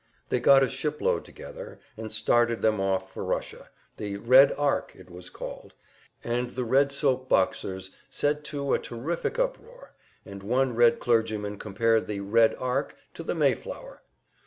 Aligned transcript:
They 0.29 0.39
got 0.39 0.63
a 0.63 0.67
shipload 0.67 1.25
together 1.25 1.79
and 1.95 2.11
started 2.11 2.63
them 2.63 2.79
off 2.81 3.13
for 3.13 3.23
Russia 3.23 3.69
the 3.97 4.17
"Red 4.17 4.51
Ark" 4.53 4.91
it 4.97 5.11
was 5.11 5.29
called, 5.29 5.75
and 6.23 6.49
the 6.49 6.63
Red 6.63 6.91
soap 6.91 7.29
boxers 7.29 7.91
set 8.09 8.43
tip 8.43 8.61
a 8.69 8.79
terrific 8.79 9.37
uproar, 9.37 9.93
and 10.25 10.41
one 10.41 10.73
Red 10.75 10.99
clergyman 10.99 11.59
compared 11.59 12.07
the 12.07 12.21
"Red 12.21 12.55
Ark" 12.55 12.95
to 13.13 13.21
the 13.21 13.35
Mayflower! 13.35 14.01